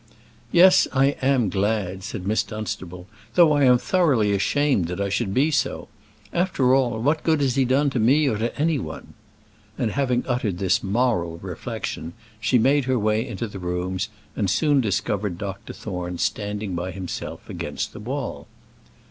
"Yes, 0.51 0.87
I 0.93 1.09
am 1.21 1.49
glad," 1.49 2.01
said 2.03 2.25
Miss 2.25 2.41
Dunstable, 2.41 3.05
"though 3.35 3.51
I 3.51 3.65
am 3.65 3.77
thoroughly 3.77 4.31
ashamed 4.31 4.85
that 4.87 4.99
I 4.99 5.09
should 5.09 5.31
be 5.31 5.51
so. 5.51 5.89
After 6.33 6.73
all, 6.73 6.99
what 6.99 7.21
good 7.21 7.39
has 7.39 7.53
he 7.53 7.65
done 7.65 7.91
to 7.91 7.99
me 7.99 8.27
or 8.27 8.39
to 8.39 8.59
any 8.59 8.79
one?" 8.79 9.13
And 9.77 9.91
having 9.91 10.25
uttered 10.27 10.57
this 10.57 10.81
moral 10.81 11.37
reflection, 11.37 12.13
she 12.39 12.57
made 12.57 12.85
her 12.85 12.97
way 12.97 13.27
into 13.27 13.47
the 13.47 13.59
rooms, 13.59 14.09
and 14.35 14.49
soon 14.49 14.81
discovered 14.81 15.37
Dr. 15.37 15.71
Thorne 15.71 16.17
standing 16.17 16.73
by 16.73 16.89
himself 16.89 17.47
against 17.47 17.93
the 17.93 17.99
wall. 17.99 18.47